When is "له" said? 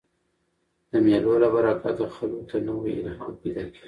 1.43-1.47